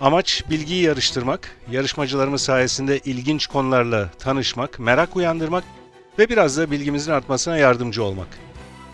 [0.00, 5.64] Amaç bilgiyi yarıştırmak, yarışmacılarımız sayesinde ilginç konularla tanışmak, merak uyandırmak
[6.18, 8.28] ve biraz da bilgimizin artmasına yardımcı olmak.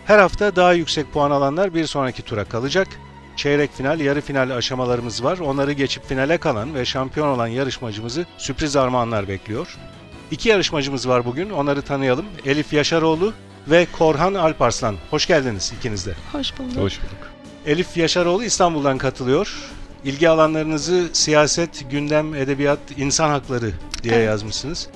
[0.05, 2.87] Her hafta daha yüksek puan alanlar bir sonraki tura kalacak.
[3.35, 5.37] Çeyrek final, yarı final aşamalarımız var.
[5.37, 9.77] Onları geçip finale kalan ve şampiyon olan yarışmacımızı sürpriz armağanlar bekliyor.
[10.31, 11.49] İki yarışmacımız var bugün.
[11.49, 12.25] Onları tanıyalım.
[12.45, 13.33] Elif Yaşaroğlu
[13.67, 14.95] ve Korhan Alparslan.
[15.09, 16.13] Hoş geldiniz ikiniz de.
[16.31, 16.77] Hoş bulduk.
[16.77, 17.31] Hoş bulduk.
[17.65, 19.71] Elif Yaşaroğlu İstanbul'dan katılıyor.
[20.05, 23.71] İlgi alanlarınızı siyaset, gündem, edebiyat, insan hakları
[24.03, 24.25] diye Evet.
[24.27, 24.87] yazmışsınız.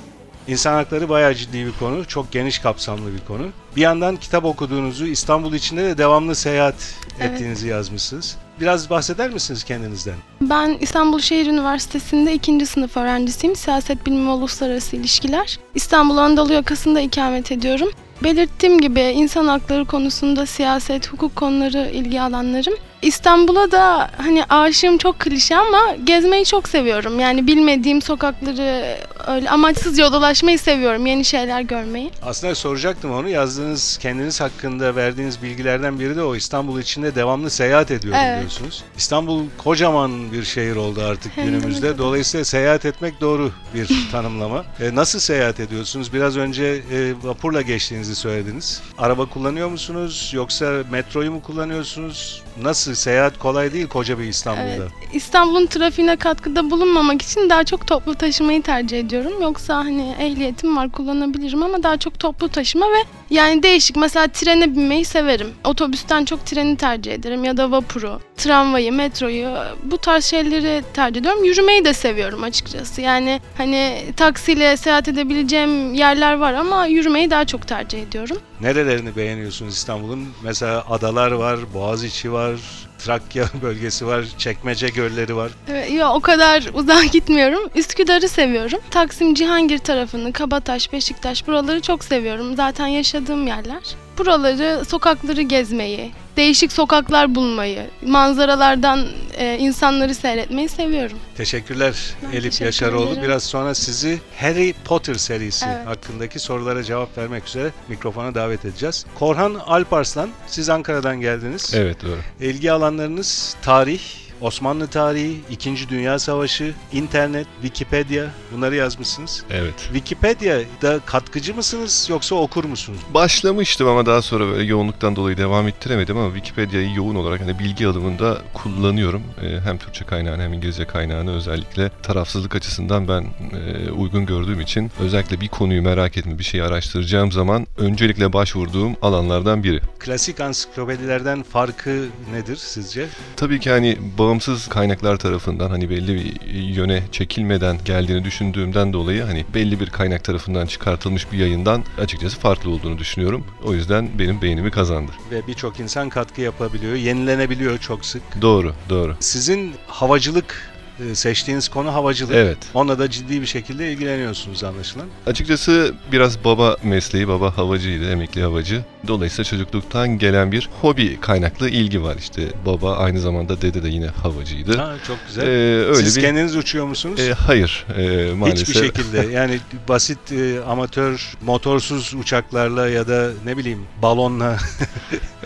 [0.48, 3.48] İnsan hakları bayağı ciddi bir konu, çok geniş kapsamlı bir konu.
[3.76, 6.76] Bir yandan kitap okuduğunuzu, İstanbul içinde de devamlı seyahat
[7.20, 7.32] Evet.
[7.32, 8.38] ettiğinizi yazmışsınız.
[8.62, 10.16] Biraz bahseder misiniz kendinizden?
[10.42, 13.56] Ben İstanbul Şehir Üniversitesi'nde ikinci sınıf öğrencisiyim.
[13.56, 15.60] Siyaset Bilimi Uluslararası İlişkiler.
[15.76, 17.90] İstanbul Anadolu yakasında ikamet ediyorum.
[18.24, 22.74] Belirttiğim gibi insan hakları konusunda siyaset, hukuk konuları ilgi alanlarım.
[23.06, 27.20] İstanbul'a da hani aşığım çok klişe ama gezmeyi çok seviyorum.
[27.20, 28.98] Yani bilmediğim sokakları
[29.28, 31.06] öyle amaçsızca dolaşmayı seviyorum.
[31.06, 32.12] Yeni şeyler görmeyi.
[32.24, 33.30] Aslında soracaktım onu.
[33.30, 38.40] Yazdığınız kendiniz hakkında verdiğiniz bilgilerden biri de o İstanbul içinde devamlı seyahat ediyorum Evet.
[38.40, 38.84] diyorsunuz.
[38.98, 41.98] İstanbul kocaman bir şehir oldu artık Hem günümüzde.
[41.98, 44.66] Dolayısıyla seyahat etmek doğru bir tanımlama.
[44.82, 46.14] E, nasıl seyahat ediyorsunuz?
[46.14, 48.82] Biraz önce e, vapurla geçtiğinizi söylediniz.
[48.98, 50.32] Araba kullanıyor musunuz?
[50.34, 52.44] Yoksa metroyu mu kullanıyorsunuz?
[52.62, 52.95] Nasıl?
[52.96, 54.66] Seyahat kolay değil koca bir İstanbul'da.
[54.66, 54.92] Evet.
[55.14, 59.34] İstanbul'un trafiğine katkıda bulunmamak için daha çok toplu taşımayı tercih ediyorum.
[59.42, 63.96] Yoksa hani ehliyetim var kullanabilirim ama daha çok toplu taşıma ve yani değişik.
[63.96, 65.54] Mesela trene binmeyi severim.
[65.64, 69.50] Otobüsten çok treni tercih ederim ya da vapuru, tramvayı, metroyu
[69.84, 71.44] bu tarz şeyleri tercih ediyorum.
[71.44, 73.02] Yürümeyi de seviyorum açıkçası.
[73.02, 78.38] Yani hani taksiyle seyahat edebileceğim yerler var ama yürümeyi daha çok tercih ediyorum.
[78.62, 80.28] Nerelerini beğeniyorsunuz İstanbul'un?
[80.44, 82.60] Mesela adalar var, Boğaziçi var,
[83.00, 85.52] Trakya bölgesi var, Çekmece gölleri var.
[85.70, 87.70] Evet, ya o kadar uzağa gitmiyorum.
[87.76, 88.80] Üsküdar'ı seviyorum.
[88.92, 92.56] Taksim, Cihangir tarafını, Kabataş, Beşiktaş buraları çok seviyorum.
[92.56, 93.84] Zaten yaşadığım yerler.
[94.18, 99.08] Buraları, sokakları gezmeyi, değişik sokaklar bulmayı, manzaralardan
[99.38, 101.18] e, insanları seyretmeyi seviyorum.
[101.38, 103.08] Teşekkürler Ben Elif teşekkür Yaşaroğlu.
[103.08, 103.24] ederim.
[103.24, 105.88] Biraz sonra sizi Harry Potter serisi Evet.
[105.88, 109.06] hakkındaki sorulara cevap vermek üzere mikrofona davet edeceğiz.
[109.16, 111.72] Korhan Alparslan, siz Ankara'dan geldiniz.
[111.76, 112.18] Evet doğru.
[112.42, 114.02] İlgi alanlarınız tarih,
[114.42, 119.44] Osmanlı tarihi, İkinci Dünya Savaşı, internet, Wikipedia bunları yazmışsınız.
[119.52, 119.74] Evet.
[119.94, 123.00] Wikipedia'da katkıcı mısınız yoksa okur musunuz?
[123.14, 127.88] Başlamıştım ama daha sonra böyle yoğunluktan dolayı devam ettiremedim ama Wikipedia'yı yoğun olarak hani bilgi
[127.88, 129.24] alımında kullanıyorum.
[129.42, 134.92] Ee, hem Türkçe kaynağını hem İngilizce kaynağını özellikle tarafsızlık açısından ben e, uygun gördüğüm için
[135.00, 139.82] özellikle bir konuyu merak etme bir şeyi araştıracağım zaman öncelikle başvurduğum alanlardan biri.
[140.00, 143.08] Klasik ansiklopedilerden farkı nedir sizce?
[143.36, 149.46] Tabii ki hani bağımsız kaynaklar tarafından hani belli bir yöne çekilmeden geldiğini düşündüğümden dolayı hani
[149.54, 153.46] belli bir kaynak tarafından çıkartılmış bir yayından açıkçası farklı olduğunu düşünüyorum.
[153.64, 155.12] O yüzden benim beğenimi kazandı.
[155.32, 158.22] Ve birçok insan katkı yapabiliyor, yenilenebiliyor çok sık.
[158.42, 159.16] Doğru, doğru.
[159.20, 162.36] Sizin havacılık e, seçtiğiniz konu havacılık.
[162.36, 162.58] Evet.
[162.74, 165.08] Onunla da ciddi bir şekilde ilgileniyorsunuz anlaşılan.
[165.28, 168.84] Açıkçası biraz baba mesleği, baba havacıydı, emekli havacı.
[169.08, 172.42] Dolayısıyla çocukluktan gelen bir hobi kaynaklı ilgi var işte.
[172.66, 174.78] Baba aynı zamanda dede de yine havacıydı.
[174.78, 175.44] Ha, çok güzel.
[175.44, 175.50] Ee,
[175.86, 177.20] öyle Siz bir kendiniz uçuyor musunuz?
[177.20, 178.68] Ee, hayır, e, maalesef.
[178.68, 179.60] Hiçbir şekilde yani
[179.90, 184.58] basit e, amatör motorsuz uçaklarla ya da ne bileyim balonla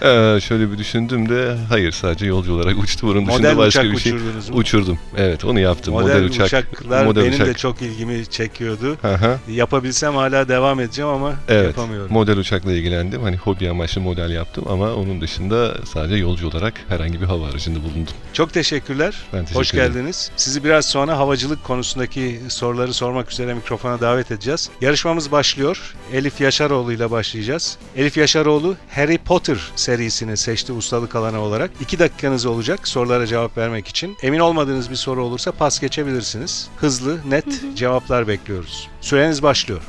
[0.01, 3.07] Ee, şöyle bir düşündüm de hayır sadece yolcu olarak uçtu.
[3.07, 4.55] Bunun dışında model başka uçak bir şey uçurdunuz mu?
[4.57, 4.99] uçurdum.
[5.17, 5.93] Evet onu yaptım.
[5.93, 6.47] Model, Model, uçak.
[6.47, 7.47] uçaklar model benim uçak.
[7.47, 8.97] de çok ilgimi çekiyordu.
[9.01, 9.37] Hı.
[9.51, 11.65] Yapabilsem hala devam edeceğim ama Evet.
[11.67, 12.13] yapamıyorum.
[12.13, 13.23] Model uçakla ilgilendim.
[13.23, 17.79] Hani hobi amaçlı model yaptım ama onun dışında sadece yolcu olarak herhangi bir hava aracında
[17.83, 18.13] bulundum.
[18.33, 19.15] Çok teşekkürler.
[19.33, 19.93] Ben teşekkür Hoş ederim.
[19.93, 20.31] geldiniz.
[20.37, 24.69] Sizi biraz sonra havacılık konusundaki soruları sormak üzere mikrofona davet edeceğiz.
[24.81, 25.95] Yarışmamız başlıyor.
[26.13, 27.77] Elif Yaşaroğlu ile başlayacağız.
[27.95, 31.71] Elif Yaşaroğlu Harry Potter serisini seçti ustalık alanı olarak.
[31.81, 34.17] 2 dakikanız olacak sorulara cevap vermek için.
[34.23, 36.67] Emin olmadığınız bir soru olursa pas geçebilirsiniz.
[36.77, 37.45] Hızlı, net
[37.75, 38.87] cevaplar bekliyoruz.
[39.01, 39.81] Süreniz başlıyor.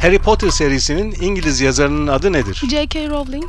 [0.00, 2.62] Harry Potter serisinin İngiliz yazarının adı nedir?
[2.70, 3.08] J.K.
[3.08, 3.48] Rowling,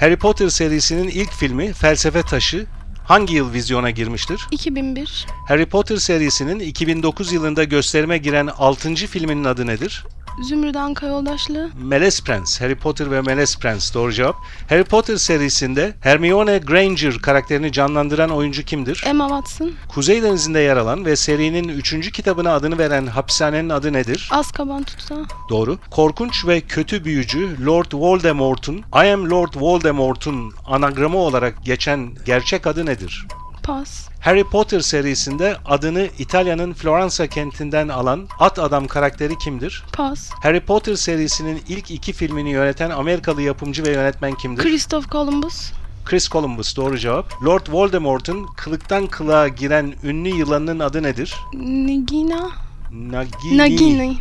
[0.00, 2.66] Harry Potter serisinin ilk filmi Felsefe Taşı
[3.04, 4.46] hangi yıl vizyona girmiştir?
[4.50, 5.26] 2001.
[5.48, 8.94] Harry Potter serisinin 2009 yılında gösterime giren 6.
[8.94, 10.04] filminin adı nedir?
[10.42, 11.70] Zümrüt Anka Yoldaşlığı.
[11.82, 14.36] Melez Prens, Harry Potter ve Melez Prens doğru cevap.
[14.68, 19.02] Harry Potter serisinde Hermione Granger karakterini canlandıran oyuncu kimdir?
[19.06, 19.72] Emma Watson.
[19.88, 22.12] Kuzey Denizi'nde yer alan ve serinin 3.
[22.12, 24.28] kitabına adını veren hapishanenin adı nedir?
[24.32, 25.26] Azkaban Tutsağı.
[25.50, 25.78] Doğru.
[25.90, 32.86] Korkunç ve kötü büyücü Lord Voldemort'un I am Lord Voldemort'un anagramı olarak geçen gerçek adı
[32.86, 33.26] nedir?
[33.66, 34.08] Pas.
[34.20, 39.84] Harry Potter serisinde adını İtalya'nın Floransa kentinden alan At Adam karakteri kimdir?
[39.92, 40.30] Pas.
[40.42, 44.62] Harry Potter serisinin ilk iki filmini yöneten Amerikalı yapımcı ve yönetmen kimdir?
[44.62, 45.72] Christoph Columbus.
[46.04, 47.44] Chris Columbus doğru cevap.
[47.44, 51.34] Lord Voldemort'un kılıktan kılığa giren ünlü yılanının adı nedir?
[51.54, 52.50] Nagina.
[52.92, 53.58] Nagini.
[53.58, 54.16] Nagini.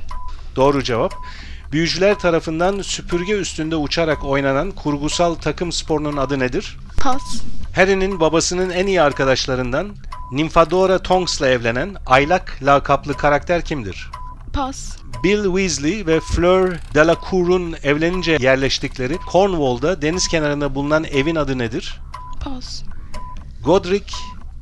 [0.56, 1.14] Doğru cevap.
[1.72, 6.78] Büyücüler tarafından süpürge üstünde uçarak oynanan kurgusal takım sporunun adı nedir?
[7.02, 7.42] Pas.
[7.76, 9.96] Harry'nin babasının en iyi arkadaşlarından
[10.32, 14.12] Nymphadora Tonks'la evlenen Aylak lakaplı karakter kimdir?
[14.54, 14.98] Pas.
[15.24, 22.02] Bill Weasley ve Fleur Delacour'un evlenince yerleştikleri Cornwall'da deniz kenarında bulunan evin adı nedir?
[22.44, 22.84] Pas.
[23.64, 24.14] Godric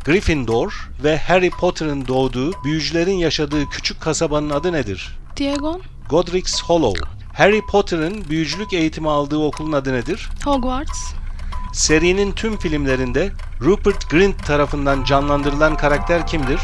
[0.06, 5.20] Gryffindor ve Harry Potter'ın doğduğu, büyücülerin yaşadığı küçük kasabanın adı nedir?
[5.38, 5.82] Diagon.
[6.10, 7.06] Godric's Hollow.
[7.34, 10.30] Harry Potter'ın büyücülük eğitimi aldığı okulun adı nedir?
[10.46, 11.23] Hogwarts.
[11.74, 13.32] Serinin tüm filmlerinde
[13.62, 16.60] Rupert Grint tarafından canlandırılan karakter kimdir?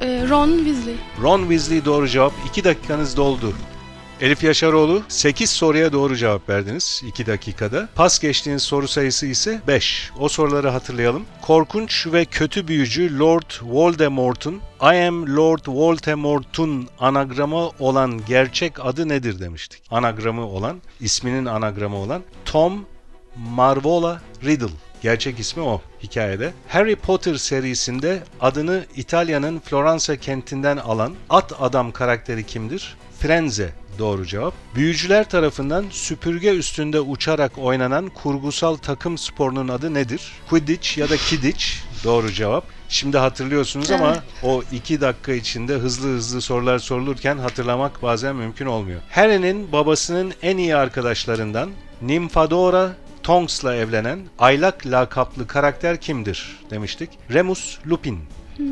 [0.00, 0.96] Ee, Ron Weasley.
[1.22, 2.32] Ron Weasley doğru cevap.
[2.46, 3.52] 2 dakikanız doldu.
[4.20, 7.88] Elif Yaşaroğlu 8 soruya doğru cevap verdiniz 2 dakikada.
[7.94, 10.10] Pas geçtiğiniz soru sayısı ise 5.
[10.18, 11.24] O soruları hatırlayalım.
[11.42, 19.40] Korkunç ve kötü büyücü Lord Voldemort'un I am Lord Voldemort'un anagramı olan gerçek adı nedir
[19.40, 19.82] demiştik.
[19.90, 22.86] Anagramı olan, isminin anagramı olan Tom
[23.36, 24.66] Marvola Riddle.
[25.02, 26.52] Gerçek ismi o hikayede.
[26.68, 32.96] Harry Potter serisinde adını İtalya'nın Floransa kentinden alan at adam karakteri kimdir?
[33.18, 34.54] Frenze doğru cevap.
[34.74, 40.32] Büyücüler tarafından süpürge üstünde uçarak oynanan kurgusal takım sporunun adı nedir?
[40.50, 41.64] Quidditch ya da Kidditch
[42.04, 42.64] doğru cevap.
[42.88, 44.22] Şimdi hatırlıyorsunuz ama Evet.
[44.42, 49.00] o iki dakika içinde hızlı hızlı sorular sorulurken hatırlamak bazen mümkün olmuyor.
[49.10, 51.70] Harry'nin babasının en iyi arkadaşlarından
[52.02, 57.10] Nymphadora Tonks'la evlenen aylak lakaplı karakter kimdir demiştik.
[57.32, 58.18] Remus Lupin.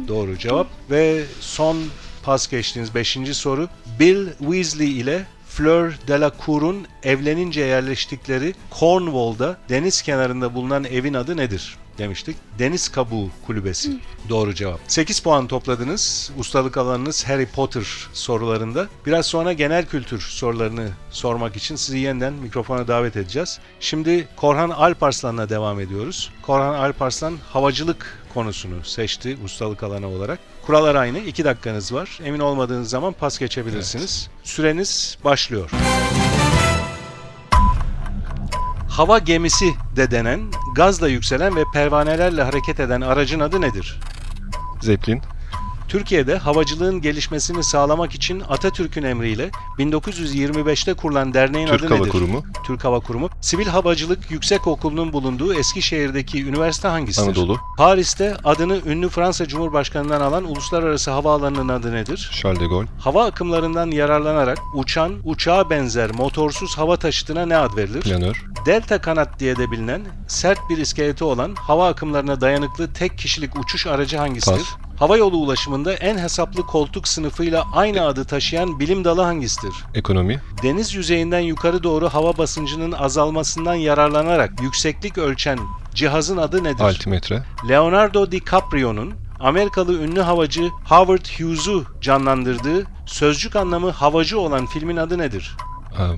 [0.09, 0.67] Doğru cevap.
[0.91, 1.77] Ve son
[2.23, 3.19] pas geçtiğiniz 5.
[3.33, 3.69] soru.
[4.01, 11.77] Bill Weasley ile Fleur Delacour'un evlenince yerleştikleri Cornwall'da deniz kenarında bulunan evin adı nedir?
[11.99, 12.37] Demiştik.
[12.59, 14.01] Deniz Kabuğu Kulübesi.
[14.29, 14.81] Doğru cevap.
[14.89, 16.33] 8 puan topladınız.
[16.39, 18.87] Ustalık alanınız Harry Potter sorularında.
[19.07, 23.59] Biraz sonra genel kültür sorularını sormak için sizi yeniden mikrofona davet edeceğiz.
[23.81, 26.31] Şimdi Korhan Alparslan'la devam ediyoruz.
[26.43, 30.39] Korhan Alparslan havacılık konusunu seçti ustalık alanı olarak.
[30.67, 31.19] Kurallar aynı.
[31.19, 32.19] 2 dakikanız var.
[32.25, 34.29] Emin olmadığınız zaman pas geçebilirsiniz.
[34.43, 35.71] Süreniz başlıyor.
[38.93, 40.41] Hava gemisi de denen,
[40.75, 44.01] gazla yükselen ve pervanelerle hareket eden aracın adı nedir?
[44.81, 45.23] Zeppelin,
[45.93, 52.11] Türkiye'de havacılığın gelişmesini sağlamak için Atatürk'ün emriyle 1925'te kurulan derneğin Türk adı Hava nedir?
[52.11, 53.29] Kurumu, Türk Hava Kurumu.
[53.41, 57.27] Sivil Havacılık Yüksek Okulu'nun bulunduğu Eskişehir'deki üniversite hangisidir?
[57.27, 62.31] Anadolu, Paris'te adını ünlü Fransa Cumhurbaşkanı'ndan alan uluslararası havaalanının adı nedir?
[62.43, 68.01] Charles de Gaulle, Hava akımlarından yararlanarak uçan, uçağa benzer motorsuz hava taşıtına ne ad verilir?
[68.01, 73.57] planör, Delta kanat diye de bilinen sert bir iskeleti olan hava akımlarına dayanıklı tek kişilik
[73.57, 74.57] uçuş aracı hangisidir?
[74.57, 74.92] Pas.
[75.03, 79.75] Hava yolu ulaşımında en hesaplı koltuk sınıfıyla aynı adı taşıyan bilim dalı hangisidir?
[79.95, 85.59] ekonomi, Deniz yüzeyinden yukarı doğru hava basıncının azalmasından yararlanarak yükseklik ölçen
[85.95, 86.85] cihazın adı nedir?
[86.85, 95.19] altimetre, Leonardo DiCaprio'nun Amerikalı ünlü havacı Howard Hughes'u canlandırdığı sözcük anlamı havacı olan filmin adı
[95.19, 95.57] nedir?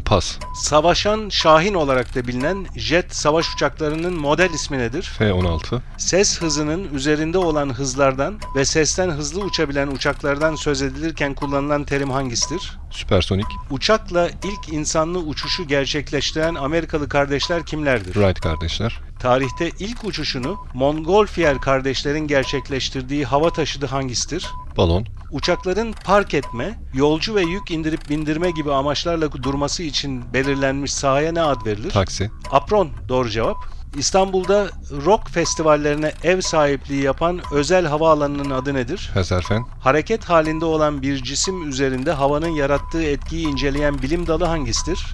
[0.05, 5.13] Pas, Savaşan Şahin olarak da bilinen jet savaş uçaklarının model ismi nedir?
[5.19, 12.11] F-16, Ses hızının üzerinde olan hızlardan ve sesten hızlı uçabilen uçaklardan söz edilirken kullanılan terim
[12.11, 12.79] hangisidir?
[12.91, 18.13] süpersonik, Uçakla ilk insanlı uçuşu gerçekleştiren Amerikalı kardeşler kimlerdir?
[18.13, 24.47] Wright kardeşler, Tarihte ilk uçuşunu Montgolfier kardeşlerin gerçekleştirdiği hava taşıdı hangisidir?
[24.77, 31.33] Balon, Uçakların park etme, yolcu ve yük indirip bindirme gibi amaçlarla durması için belirlenmiş sahaya
[31.33, 31.91] ne ad verilir?
[31.91, 33.57] taksi, Apron doğru cevap.
[33.97, 34.69] İstanbul'da
[35.07, 39.11] rock festivallerine ev sahipliği yapan özel havaalanının adı nedir?
[39.15, 45.07] Hezerfen, Hareket halinde olan bir cisim üzerinde havanın yarattığı etkiyi inceleyen bilim dalı hangisidir?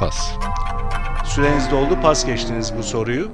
[0.00, 0.30] pas,
[1.24, 1.98] Süreniz doldu.
[2.02, 3.30] Pas geçtiniz bu soruyu.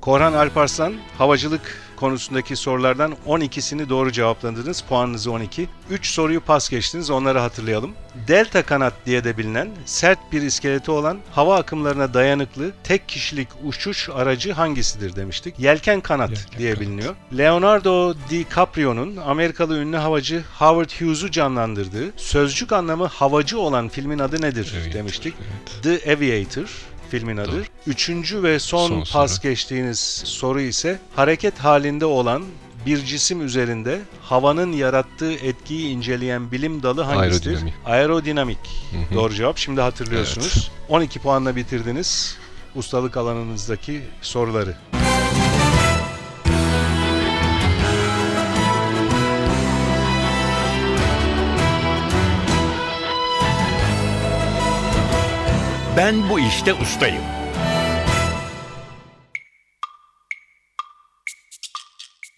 [0.00, 4.80] Korhan Alparslan havacılık konusundaki sorulardan 12'sini doğru cevapladınız.
[4.80, 5.68] Puanınız 12.
[5.90, 7.10] 3 soruyu pas geçtiniz.
[7.10, 7.90] Onları hatırlayalım.
[8.28, 14.08] Delta kanat diye de bilinen sert bir iskeleti olan hava akımlarına dayanıklı tek kişilik uçuş
[14.08, 15.58] aracı hangisidir demiştik.
[15.58, 16.80] Yelken kanat Yelken diye kanat.
[16.88, 17.14] biliniyor.
[17.38, 24.72] Leonardo DiCaprio'nun Amerikalı ünlü havacı Howard Hughes'u canlandırdığı sözcük anlamı havacı olan filmin adı nedir
[24.76, 25.34] Aviator, demiştik.
[25.40, 26.00] evet.
[26.02, 26.68] The Aviator
[27.10, 27.52] filmin adı.
[27.52, 27.62] Doğru.
[27.86, 29.42] Üçüncü ve son, Son pas soru.
[29.42, 32.44] geçtiğiniz soru ise hareket halinde olan
[32.86, 37.50] bir cisim üzerinde havanın yarattığı etkiyi inceleyen bilim dalı hangisidir?
[37.50, 37.74] Aerodinamik.
[37.86, 38.58] Aerodinamik.
[38.90, 39.18] Hı hı.
[39.18, 39.58] Doğru cevap.
[39.58, 40.70] Şimdi hatırlıyorsunuz.
[40.88, 42.36] 12 puanla bitirdiniz
[42.74, 44.76] ustalık alanınızdaki soruları.
[55.96, 57.22] Ben bu işte ustayım.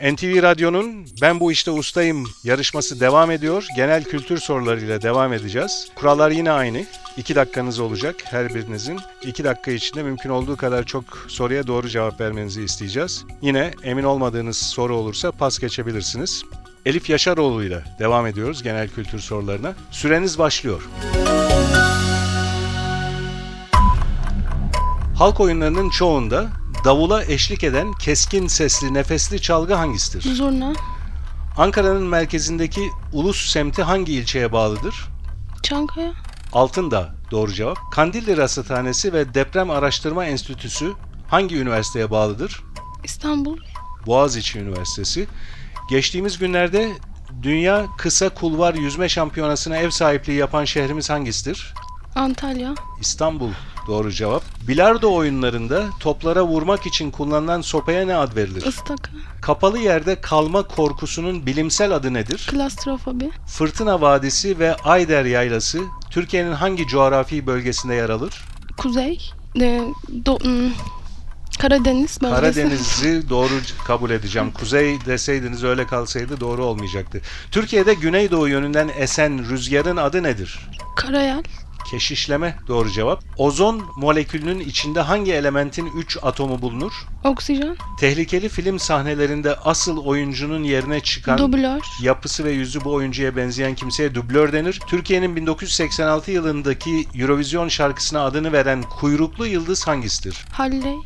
[0.00, 3.66] NTV Radyo'nun Ben Bu İşte Ustayım yarışması devam ediyor.
[3.76, 5.88] Genel kültür sorularıyla devam edeceğiz.
[5.94, 6.84] Kurallar yine aynı.
[7.16, 9.00] 2 dakikanız olacak her birinizin.
[9.22, 13.24] 2 dakika içinde mümkün olduğu kadar çok soruya doğru cevap vermenizi isteyeceğiz.
[13.42, 16.42] Yine emin olmadığınız soru olursa pas geçebilirsiniz.
[16.86, 19.74] Elif Yaşaroğlu ile devam ediyoruz genel kültür sorularına.
[19.90, 20.82] Süreniz başlıyor.
[25.22, 26.48] Halk oyunlarının çoğunda
[26.84, 30.34] davula eşlik eden keskin sesli nefesli çalgı hangisidir?
[30.34, 30.72] Zurna,
[31.56, 34.94] Ankara'nın merkezindeki Ulus semti hangi ilçeye bağlıdır?
[35.62, 36.12] Çankaya,
[36.52, 37.78] Altındağ doğru cevap.
[37.92, 40.92] Kandilli Rasathanesi ve Deprem Araştırma Enstitüsü
[41.28, 42.62] hangi üniversiteye bağlıdır?
[43.04, 43.58] İstanbul,
[44.06, 45.26] Boğaziçi Üniversitesi.
[45.90, 46.92] Geçtiğimiz günlerde
[47.42, 51.74] Dünya Kısa Kulvar Yüzme Şampiyonası'na ev sahipliği yapan şehrimiz hangisidir?
[52.14, 53.50] Antalya, İstanbul
[53.86, 54.51] doğru cevap.
[54.68, 58.66] Bilardo oyunlarında toplara vurmak için kullanılan sopaya ne ad verilir?
[58.66, 62.46] Istaka, Kapalı yerde kalma korkusunun bilimsel adı nedir?
[62.50, 68.44] Klastrofobi, Fırtına Vadisi ve Ayder Yaylası Türkiye'nin hangi coğrafi bölgesinde yer alır?
[68.78, 69.18] Kuzey,
[69.56, 69.60] e,
[70.24, 70.72] do- hmm,
[71.58, 72.40] Karadeniz bölgesi.
[72.40, 73.50] Karadeniz'i doğru
[73.86, 74.52] kabul edeceğim.
[74.52, 77.20] Kuzey deseydiniz öyle kalsaydı doğru olmayacaktı.
[77.50, 80.68] Türkiye'de güneydoğu yönünden esen rüzgarın adı nedir?
[80.96, 81.42] Karayel,
[81.92, 83.24] Keşişleme doğru cevap.
[83.36, 86.92] Ozon molekülünün içinde hangi elementin 3 atomu bulunur?
[87.24, 93.74] oksijen, Tehlikeli film sahnelerinde asıl oyuncunun yerine çıkan dublör, yapısı ve yüzü bu oyuncuya benzeyen
[93.74, 94.80] kimseye dublör denir.
[94.86, 100.44] Türkiye'nin 1986 yılındaki Eurovision şarkısına adını veren kuyruklu yıldız hangisidir?
[100.52, 100.96] Halley,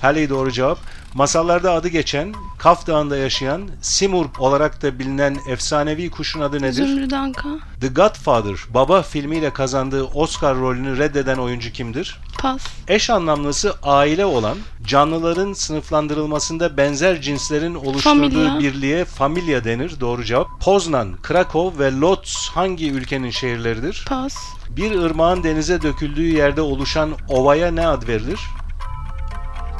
[0.00, 0.78] Halley doğru cevap.
[1.14, 6.86] Masallarda adı geçen, Kaf Dağı'nda yaşayan, Simurg olarak da bilinen efsanevi kuşun adı nedir?
[6.86, 7.48] Zümrüt Anka,
[7.80, 12.18] The Godfather, Baba filmiyle kazandığı Oscar rolünü reddeden oyuncu kimdir?
[12.38, 18.58] Pas, Eş anlamlısı aile olan, canlıların sınıflandırılmasında benzer cinslerin oluşturduğu Familya.
[18.58, 20.00] birliğe familya denir.
[20.00, 20.46] Doğru cevap.
[20.60, 24.04] Poznan, Krakow ve Lodz hangi ülkenin şehirleridir?
[24.08, 24.36] Pas,
[24.70, 28.40] Bir ırmağın denize döküldüğü yerde oluşan ovaya ne ad verilir?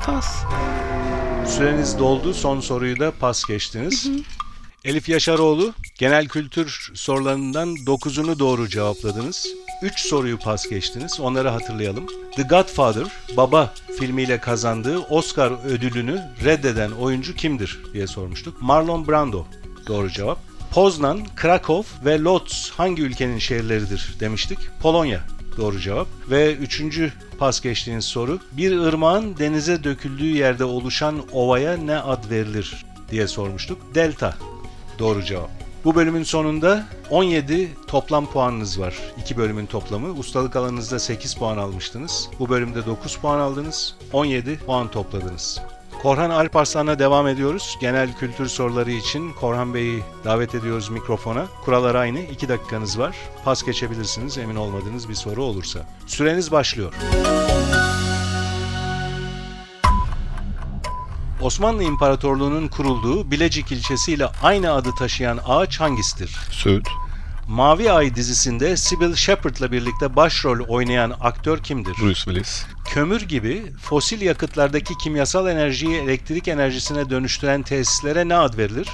[0.06, 0.44] Pas,
[1.46, 2.34] Süreniz doldu.
[2.34, 4.10] Son soruyu da pas geçtiniz.
[4.84, 9.46] Elif Yaşaroğlu, genel kültür sorularından 9'unu doğru cevapladınız.
[9.82, 11.20] 3 soruyu pas geçtiniz.
[11.20, 12.06] Onları hatırlayalım.
[12.36, 13.06] The Godfather,
[13.36, 18.62] Baba filmiyle kazandığı Oscar ödülünü reddeden oyuncu kimdir diye sormuştuk.
[18.62, 19.46] Marlon Brando
[19.86, 20.38] doğru cevap.
[20.70, 24.58] Poznan, Krakow ve Lodz hangi ülkenin şehirleridir demiştik.
[24.82, 26.08] Polonya doğru cevap.
[26.30, 28.38] Ve üçüncü pas geçtiğiniz soru.
[28.52, 33.94] Bir ırmağın denize döküldüğü yerde oluşan ovaya ne ad verilir diye sormuştuk.
[33.94, 34.36] Delta
[34.98, 35.50] Doğru cevap.
[35.84, 38.94] Bu bölümün sonunda 17 toplam puanınız var.
[39.18, 40.18] İki bölümün toplamı.
[40.18, 42.30] Ustalık alanınızda 8 puan almıştınız.
[42.38, 43.94] Bu bölümde 9 puan aldınız.
[44.12, 45.60] 17 puan topladınız.
[46.04, 47.78] Korhan Alparslan'la devam ediyoruz.
[47.80, 51.46] Genel kültür soruları için Korhan Bey'i davet ediyoruz mikrofona.
[51.64, 52.20] Kurallar aynı.
[52.20, 53.16] 2 dakikanız var.
[53.44, 55.86] Pas geçebilirsiniz emin olmadığınız bir soru olursa.
[56.06, 56.92] Süreniz başlıyor.
[61.40, 66.36] Osmanlı İmparatorluğu'nun kurulduğu Bilecik ilçesiyle aynı adı taşıyan ağaç hangisidir?
[66.50, 66.88] Söğüt.
[67.48, 71.94] Mavi Ay dizisinde Sybil Shepherd'la birlikte başrol oynayan aktör kimdir?
[72.00, 72.66] Bruce Willis.
[72.84, 78.88] Kömür gibi fosil yakıtlardaki kimyasal enerjiyi elektrik enerjisine dönüştüren tesislere ne ad verilir?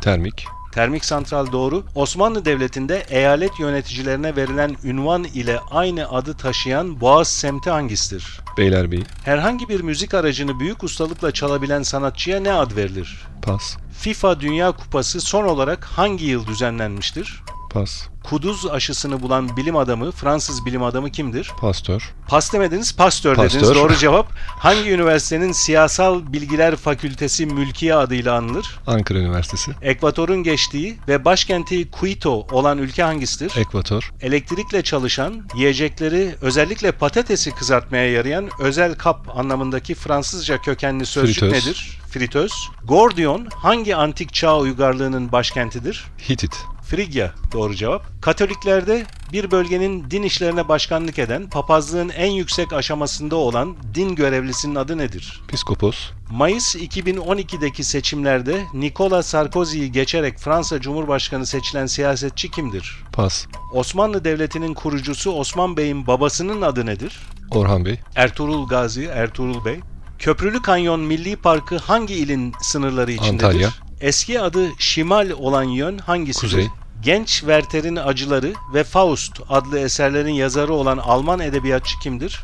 [0.00, 0.46] Termik.
[0.72, 1.84] Termik santral doğru.
[1.94, 8.40] Osmanlı Devleti'nde eyalet yöneticilerine verilen ünvan ile aynı adı taşıyan Boğaz semti hangisidir?
[8.58, 9.04] Beylerbeyi.
[9.24, 13.26] Herhangi bir müzik aracını büyük ustalıkla çalabilen sanatçıya ne ad verilir?
[13.42, 13.76] Pas.
[13.98, 17.42] FIFA Dünya Kupası son olarak hangi yıl düzenlenmiştir?
[17.74, 18.08] Pas.
[18.24, 21.52] Kuduz aşısını bulan bilim adamı, Fransız bilim adamı kimdir?
[21.60, 22.14] Pastör.
[22.28, 23.54] Pas demediniz, pastör dediniz.
[23.54, 23.74] Pastör.
[23.74, 24.32] Doğru cevap.
[24.36, 28.78] Hangi üniversitenin Siyasal Bilgiler Fakültesi Mülkiye adıyla anılır?
[28.86, 29.72] Ankara Üniversitesi.
[29.82, 33.56] Ekvatorun geçtiği ve başkenti Quito olan ülke hangisidir?
[33.56, 34.12] Ekvator.
[34.20, 41.66] Elektrikle çalışan, yiyecekleri özellikle patatesi kızartmaya yarayan özel kap anlamındaki Fransızca kökenli sözcük Fritöz.
[41.66, 42.00] nedir?
[42.10, 42.52] Fritöz.
[42.84, 46.04] Gordion hangi antik çağ uygarlığının başkentidir?
[46.28, 46.56] Hitit.
[46.86, 48.22] Frigya doğru cevap.
[48.22, 54.98] Katoliklerde bir bölgenin din işlerine başkanlık eden, papazlığın en yüksek aşamasında olan din görevlisinin adı
[54.98, 55.42] nedir?
[55.48, 56.10] Piskopos.
[56.30, 63.04] Mayıs 2012'deki seçimlerde Nicolas Sarkozy'yi geçerek Fransa Cumhurbaşkanı seçilen siyasetçi kimdir?
[63.12, 63.46] Pas.
[63.72, 67.18] Osmanlı Devleti'nin kurucusu Osman Bey'in babasının adı nedir?
[67.50, 67.98] Orhan Bey.
[68.14, 69.80] Ertuğrul Gazi, Ertuğrul Bey.
[70.18, 73.44] Köprülü Kanyon Milli Parkı hangi ilin sınırları içindedir?
[73.44, 73.70] Antalya.
[74.00, 76.40] Eski adı Şimal olan yön hangisidir?
[76.40, 76.68] Kuzey.
[77.02, 82.42] Genç Werther'in Acıları ve Faust adlı eserlerin yazarı olan Alman edebiyatçı kimdir?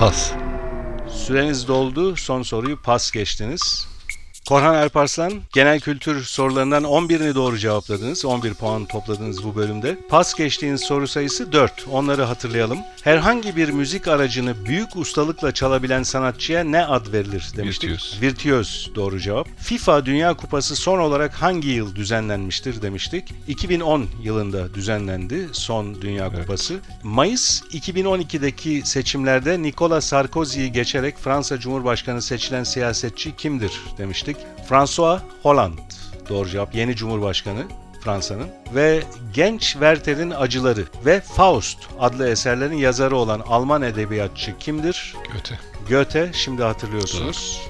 [0.00, 0.32] Pas.
[1.08, 2.16] Süreniz doldu.
[2.16, 3.88] Son soruyu pas geçtiniz.
[4.52, 8.24] Korhan Erparslan, genel kültür sorularından 11'ini doğru cevapladınız.
[8.24, 9.98] 11 puan topladınız bu bölümde.
[10.08, 11.86] Pas geçtiğiniz soru sayısı 4.
[11.90, 12.78] Onları hatırlayalım.
[13.02, 17.90] Herhangi bir müzik aracını büyük ustalıkla çalabilen sanatçıya ne ad verilir demiştik.
[17.90, 18.18] Virtüöz.
[18.22, 19.48] Virtüöz doğru cevap.
[19.58, 23.24] FIFA Dünya Kupası son olarak hangi yıl düzenlenmiştir demiştik.
[23.48, 26.40] 2010 yılında düzenlendi son Dünya Evet.
[26.40, 26.80] Kupası.
[27.02, 34.41] Mayıs 2012'deki seçimlerde Nicolas Sarkozy'yi geçerek Fransa Cumhurbaşkanı seçilen siyasetçi kimdir demiştik.
[34.68, 35.80] François Hollande.
[36.28, 36.74] Doğru cevap.
[36.74, 37.62] Yeni Cumhurbaşkanı
[38.00, 39.02] Fransa'nın ve
[39.34, 45.14] Genç Werther'in Acıları ve Faust adlı eserlerin yazarı olan Alman edebiyatçı kimdir?
[45.88, 46.20] Göte.
[46.20, 47.60] Goethe şimdi hatırlıyorsunuz.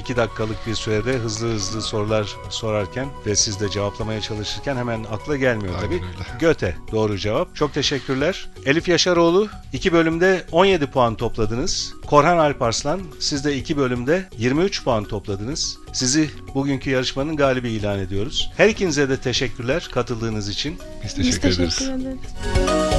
[0.00, 5.36] İki dakikalık bir sürede hızlı hızlı sorular sorarken ve siz de cevaplamaya çalışırken hemen akla
[5.36, 5.94] gelmiyor Aynen tabii.
[5.94, 6.38] öyle.
[6.40, 7.56] Goethe doğru cevap.
[7.56, 8.48] Çok teşekkürler.
[8.66, 11.92] Elif Yaşaroğlu iki bölümde 17 puan topladınız.
[12.06, 15.78] Korhan Alparslan siz de iki bölümde 23 puan topladınız.
[15.92, 18.50] Sizi bugünkü yarışmanın galibi ilan ediyoruz.
[18.56, 20.78] Her ikinize de teşekkürler katıldığınız için.
[21.04, 21.78] Biz Biz teşekkür ederiz.
[21.78, 22.91] teşekkür ederiz.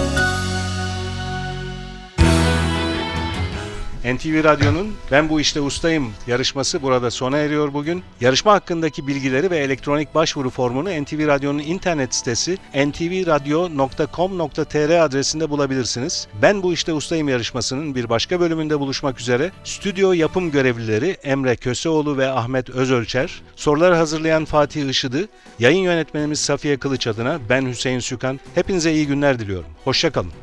[4.03, 8.03] NTV Radyo'nun Ben Bu İşte Ustayım yarışması burada sona eriyor bugün.
[8.21, 16.27] Yarışma hakkındaki bilgileri ve elektronik başvuru formunu NTV Radyo'nun internet sitesi ntvradio.com.tr adresinde bulabilirsiniz.
[16.41, 22.17] Ben Bu İşte Ustayım yarışmasının bir başka bölümünde buluşmak üzere stüdyo yapım görevlileri Emre Köseoğlu
[22.17, 25.27] ve Ahmet Özölçer, soruları hazırlayan Fatih Işıdı,
[25.59, 28.39] yayın yönetmenimiz Safiye Kılıç adına ben Hüseyin Sükan.
[28.55, 29.69] Hepinize iyi günler diliyorum.
[29.83, 30.42] Hoşçakalın.